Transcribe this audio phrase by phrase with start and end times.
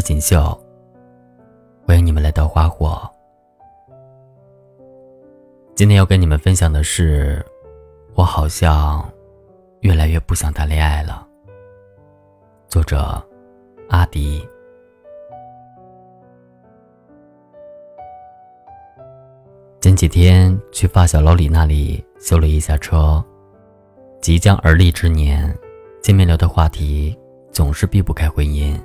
[0.00, 0.58] 锦绣，
[1.86, 3.08] 欢迎你们来到花火。
[5.74, 7.44] 今天要跟你们分享的是，
[8.14, 9.08] 我好像
[9.80, 11.26] 越来越不想谈恋爱了。
[12.68, 13.22] 作者
[13.88, 14.46] 阿迪。
[19.80, 23.24] 前几天去发小老李那里修了一下车，
[24.20, 25.56] 即将而立之年，
[26.02, 27.18] 见面聊的话题
[27.50, 28.78] 总是避不开婚姻。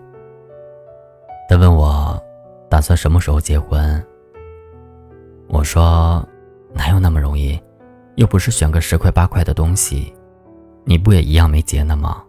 [1.48, 2.22] 他问我，
[2.70, 4.04] 打算什么时候结婚？
[5.48, 6.28] 我说，
[6.74, 7.62] 哪有那么容易？
[8.16, 10.16] 又不是选个十块八块的东西，
[10.86, 12.24] 你不也一样没结呢吗？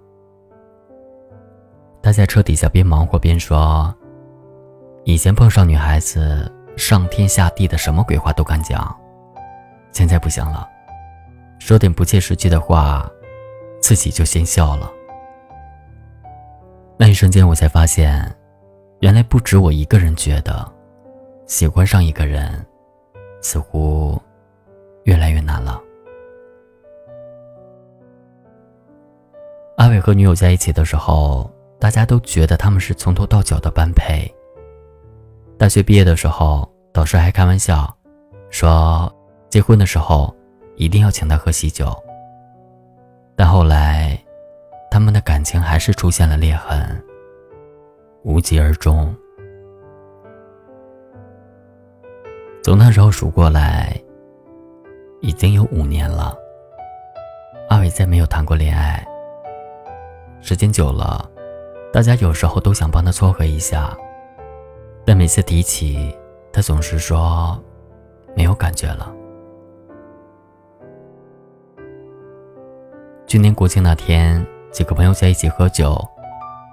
[2.02, 3.94] 他在车底下边忙活边说
[5.04, 8.94] ：“以前碰上女孩子，上天下地的什么鬼话都敢讲，
[9.92, 10.68] 现在不行了，
[11.58, 13.10] 说点不切实际的话，
[13.80, 14.92] 自己就先笑了。”
[16.98, 18.36] 那一瞬间，我才发现。
[19.00, 20.66] 原来不止我一个人觉得，
[21.46, 22.64] 喜欢上一个人，
[23.42, 24.20] 似乎
[25.04, 25.80] 越来越难了。
[29.76, 34.26] 阿伟和女友在一起的时候，大家都觉得他们是从头到脚的般配。
[35.58, 37.94] 大学毕业的时候，导师还开玩笑
[38.50, 39.14] 说，
[39.50, 40.34] 结婚的时候
[40.76, 41.94] 一定要请他喝喜酒。
[43.36, 44.18] 但后来，
[44.90, 47.04] 他们的感情还是出现了裂痕。
[48.26, 49.14] 无疾而终。
[52.60, 53.96] 从那时候数过来，
[55.20, 56.36] 已经有五年了。
[57.68, 59.06] 阿伟再没有谈过恋爱。
[60.40, 61.24] 时间久了，
[61.92, 63.96] 大家有时候都想帮他撮合一下，
[65.04, 66.12] 但每次提起，
[66.52, 67.56] 他总是说
[68.34, 69.14] 没有感觉了。
[73.28, 75.96] 去年国庆那天，几个朋友在一起喝酒，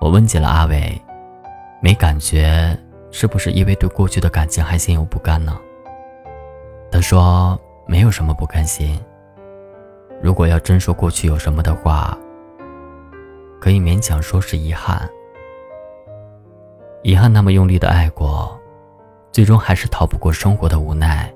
[0.02, 1.00] 我问起了阿伟。
[1.84, 2.80] 没感觉，
[3.12, 5.59] 是不是因为对过去的感情还心有不甘呢？
[6.90, 8.97] 他说没有什么不甘心。
[10.22, 12.18] 如果要真说过去有什么的话，
[13.59, 15.09] 可以勉强说是遗憾。
[17.02, 18.58] 遗憾那么用力的爱过，
[19.34, 21.29] 最终还是逃不过生活的无奈。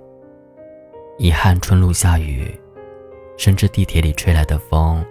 [1.18, 2.58] 遗憾春露下雨，
[3.36, 5.06] 甚至地铁里吹来的风，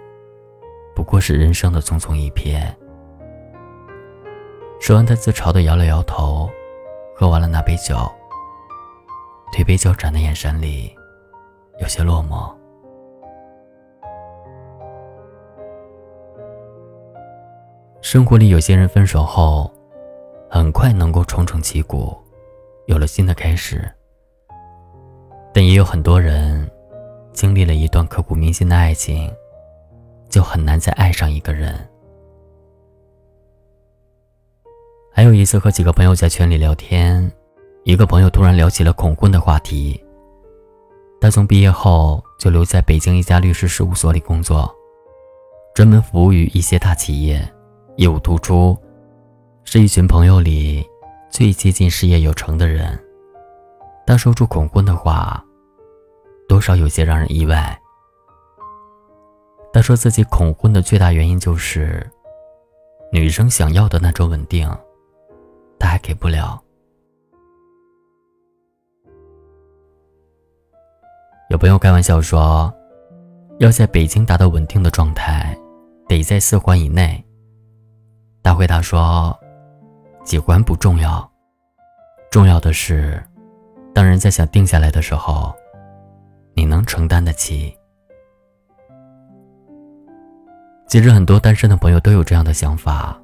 [0.95, 2.59] 不过是人生的匆匆一瞥。
[4.79, 6.49] 说完，他自嘲的摇了摇头，
[7.15, 7.95] 喝完了那杯酒，
[9.51, 10.95] 推杯交盏的眼神里
[11.79, 12.55] 有些落寞。
[18.01, 19.69] 生活里有些人分手后，
[20.49, 22.15] 很快能够重整旗鼓，
[22.85, 23.91] 有了新的开始。
[25.53, 26.69] 但也有很多人，
[27.33, 29.29] 经历了一段刻骨铭心的爱情，
[30.29, 31.75] 就很难再爱上一个人。
[35.17, 37.31] 还有一次和几个朋友在群里聊天，
[37.83, 39.99] 一个朋友突然聊起了恐婚的话题。
[41.19, 44.71] 他从毕业后就留在北京一家律师事务所里工作，
[45.73, 47.43] 专门服务于一些大企业，
[47.95, 48.77] 业务突出，
[49.63, 50.85] 是一群朋友里
[51.31, 52.87] 最接近事业有成的人。
[54.05, 55.43] 他说出恐婚的话，
[56.47, 57.75] 多少有些让人意外。
[59.73, 62.07] 他说自己恐婚的最大原因就是，
[63.11, 64.69] 女生想要的那种稳定。
[65.99, 66.61] 给不了。
[71.49, 72.73] 有朋友开玩笑说，
[73.59, 75.57] 要在北京达到稳定的状态，
[76.07, 77.23] 得在四环以内。
[78.43, 79.37] 他回答说，
[80.23, 81.29] 几环不重要，
[82.29, 83.23] 重要的是，
[83.93, 85.53] 当人在想定下来的时候，
[86.53, 87.73] 你能承担得起。
[90.87, 93.17] 其实很多单身的朋友都有这样的想法。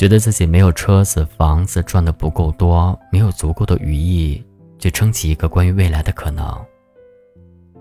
[0.00, 4.42] 觉得自己没有车子、房子，赚的不够多，没有足够的余意
[4.78, 6.58] 去撑起一个关于未来的可能。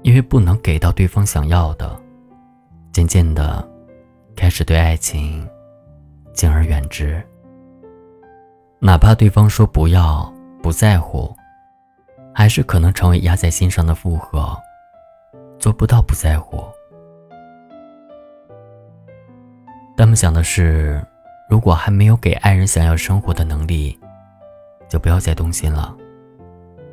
[0.02, 1.98] 因为不能给到对方想要的，
[2.92, 3.66] 渐渐的，
[4.36, 5.48] 开始对爱情
[6.34, 7.24] 敬而远之。
[8.80, 10.30] 哪怕对方说不要、
[10.62, 11.34] 不在乎，
[12.36, 14.54] 还是可能成为压在心上的负荷，
[15.58, 16.66] 做不到不在乎。
[19.96, 21.02] 他们想的是。
[21.50, 24.00] 如果还没有给爱人想要生活的能力，
[24.88, 25.98] 就不要再动心了。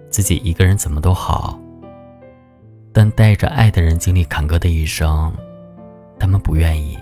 [0.08, 1.60] 自己一个人怎么都好，
[2.90, 5.30] 但带着爱的人经历坎坷的一生，
[6.18, 6.98] 他们不愿意。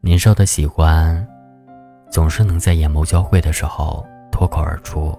[0.00, 1.24] 年少的喜欢，
[2.10, 5.16] 总是能在眼眸交汇的时候脱口而出。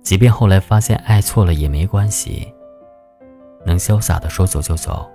[0.00, 2.52] 即便后来发现爱错了也没关系。
[3.64, 5.10] 能潇洒的说走就走。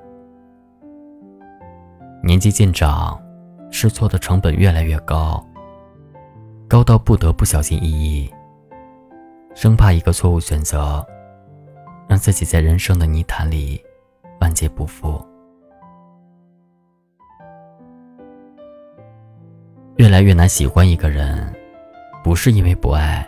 [2.23, 3.21] 年纪渐长，
[3.71, 5.45] 试错的成本越来越高，
[6.67, 8.29] 高到不得不小心翼翼，
[9.55, 11.05] 生怕一个错误选择，
[12.07, 13.81] 让自己在人生的泥潭里
[14.41, 15.23] 万劫不复。
[19.97, 21.53] 越来越难喜欢一个人，
[22.23, 23.27] 不是因为不爱，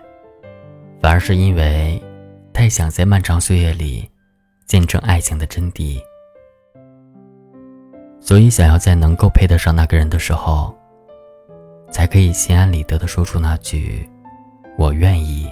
[1.02, 2.02] 反而是因为
[2.54, 4.10] 太想在漫长岁月里
[4.70, 6.00] 见证爱情的真谛。
[8.20, 10.78] 所以，想要在能够配得上那个人的时候，
[11.90, 14.08] 才可以心安理得的说出那句
[14.78, 15.50] “我愿意”。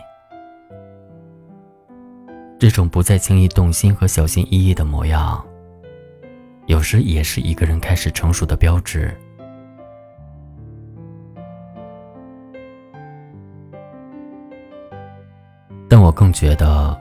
[2.60, 5.44] 这种不再轻易动心和小心翼翼的模样，
[6.68, 9.12] 有时也是一个人开始成熟的标志。
[15.90, 16.96] 但我更觉得，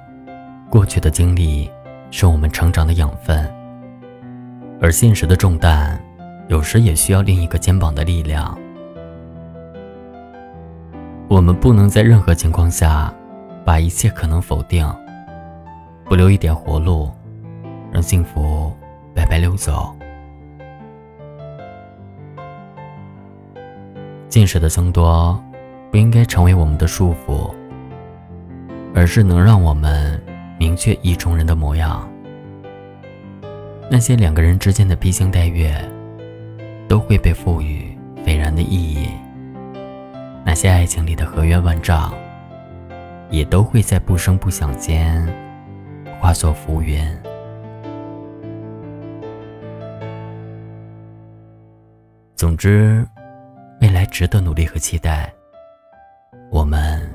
[0.71, 1.71] 过去的经历
[2.19, 3.47] 是我们成长的养分，
[4.81, 6.01] 而现实的重担，
[6.49, 8.59] 有时也需要另一个肩膀的力量。
[11.29, 13.13] 我们不能在任何情况下
[13.67, 14.91] 把一切可能否定，
[16.07, 17.11] 不留一点活路，
[17.93, 18.73] 让幸福
[19.15, 19.95] 白白溜走。
[24.27, 25.39] 见识的增多，
[25.91, 27.55] 不应该成为我们的束缚。
[28.95, 30.19] 而是能让我们
[30.59, 32.09] 明确意中人的模样。
[33.91, 35.77] 那些两个人之间的披星戴月，
[36.89, 39.09] 都会被赋予斐然的意义。
[40.45, 42.13] 那些爱情里的河源万丈，
[43.31, 45.27] 也都会在不声不响间
[46.21, 47.05] 化作浮云。
[52.35, 53.07] 总之，
[53.81, 55.33] 未来值得努力和期待。
[56.51, 57.09] 我们。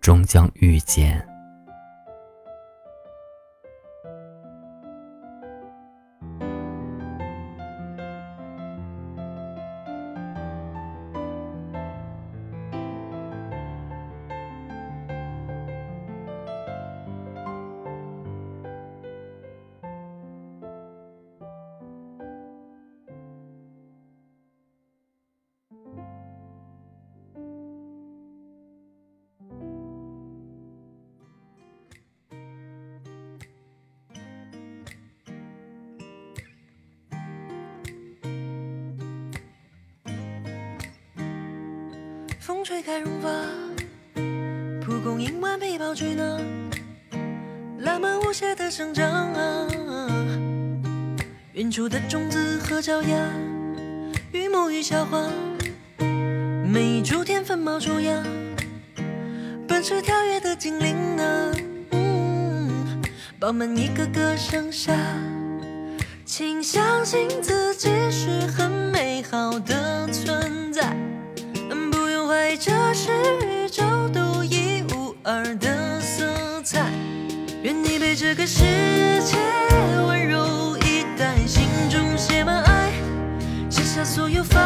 [0.00, 1.35] 终将遇见。
[42.66, 43.30] 吹开绒发，
[44.84, 46.36] 蒲公英顽皮跑去哪？
[47.78, 49.68] 浪漫无邪的生长啊！
[51.52, 53.30] 远处的种子和脚丫，
[54.32, 55.30] 榆木与小花，
[56.66, 58.20] 每一株天分冒出芽，
[59.68, 61.52] 奔驰跳跃的精灵啊！
[63.38, 64.92] 饱满一个个盛夏，
[66.24, 71.05] 请相信自己是很美好的存在。
[72.58, 73.10] 这是
[73.44, 76.24] 宇宙独一无二的色
[76.62, 76.90] 彩。
[77.62, 78.62] 愿你被这个世
[79.24, 79.36] 界
[80.06, 82.92] 温柔以待，心中写满爱，
[83.68, 84.62] 写下所有防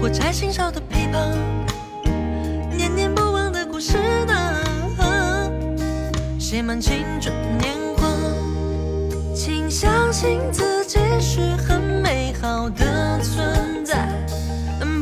[0.00, 1.36] 火柴心烧的琵琶，
[2.74, 4.32] 念念不忘的故事呢，
[6.38, 8.08] 写满青春年华。
[9.34, 14.08] 请相信自己是很美好的存在，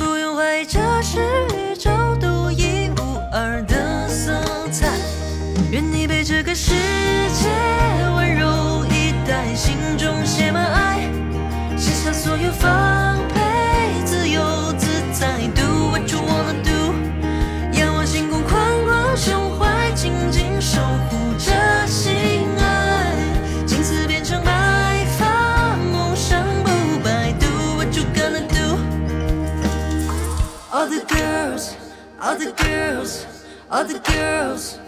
[0.00, 1.20] 不用怀疑这是
[1.54, 1.90] 宇宙
[2.20, 4.88] 独一无二的色彩。
[5.70, 7.48] 愿你被这个世界
[8.16, 11.08] 温柔以待，心中写满爱，
[11.76, 13.16] 卸下所有防，
[15.18, 15.48] 自在。
[15.48, 16.94] Do what you wanna do，
[17.76, 21.50] 仰望星空宽广胸怀，紧紧守护着
[21.88, 23.16] 心爱，
[23.66, 26.70] 青丝变成白发，梦想不
[27.02, 27.32] 败。
[27.32, 33.24] Do what you gonna do？All the girls，All the girls。
[33.70, 34.78] All the girls,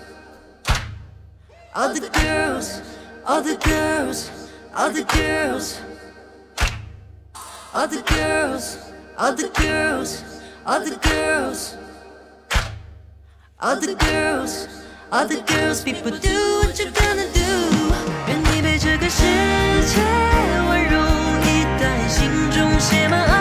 [1.75, 2.81] all the girls, all the girls,
[3.27, 4.31] all the girls,
[4.75, 5.77] all the girls,
[7.75, 8.79] all the girls,
[9.23, 10.25] Other girls,
[10.65, 11.77] other girls,
[13.61, 14.67] other girls,
[15.13, 15.85] other girls.
[15.85, 17.93] People do what you're gonna do。
[18.29, 19.21] 愿你被这个世
[19.85, 20.01] 界
[20.71, 20.99] 温柔
[21.45, 23.40] 以待，心中写满爱。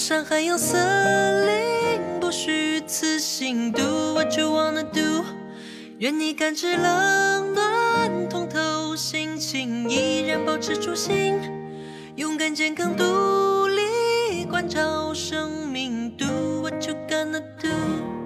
[0.00, 3.70] 山海有森林，不虚此行。
[3.70, 5.26] Do what you wanna do，
[5.98, 11.38] 愿你感知冷暖，通透心情，依然保持初心。
[12.16, 16.10] 勇敢、健康、独立，关照生命。
[16.16, 18.19] Do what you gonna do。